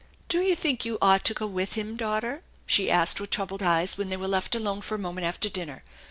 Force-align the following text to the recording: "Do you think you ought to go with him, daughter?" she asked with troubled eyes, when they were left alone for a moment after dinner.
"Do 0.29 0.41
you 0.41 0.55
think 0.55 0.83
you 0.83 0.97
ought 0.99 1.23
to 1.25 1.35
go 1.35 1.45
with 1.45 1.73
him, 1.73 1.95
daughter?" 1.95 2.41
she 2.65 2.89
asked 2.89 3.21
with 3.21 3.29
troubled 3.29 3.61
eyes, 3.61 3.99
when 3.99 4.09
they 4.09 4.17
were 4.17 4.27
left 4.27 4.55
alone 4.55 4.81
for 4.81 4.95
a 4.95 4.97
moment 4.97 5.27
after 5.27 5.47
dinner. 5.47 5.83